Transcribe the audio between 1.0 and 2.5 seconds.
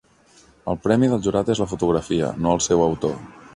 del jurat és la fotografia,